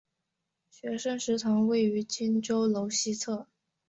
[0.71, 3.45] 学生食堂位于荆州楼西侧。